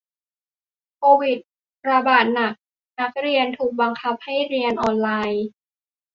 [0.97, 1.37] โควิด
[1.89, 2.53] ระบาดหนัก
[2.99, 5.45] นักเรียนถูกบังคับให้เรียนออนไลน์